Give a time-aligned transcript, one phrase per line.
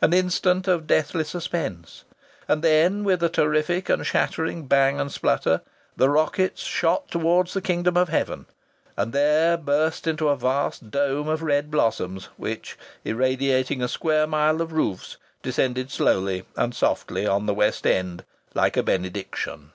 [0.00, 2.04] An instant of deathly suspense!...
[2.48, 5.60] And then with a terrific and a shattering bang and splutter
[5.98, 8.46] the rocket shot towards the kingdom of heaven
[8.96, 14.62] and there burst into a vast dome of red blossoms which, irradiating a square mile
[14.62, 18.24] of roofs, descended slowly and softly on the West End
[18.54, 19.72] like a benediction.